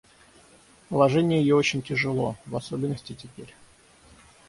Положение 0.89 1.39
ее 1.41 1.55
очень 1.55 1.83
тяжело, 1.83 2.35
в 2.47 2.55
особенности 2.55 3.13
теперь. 3.13 3.53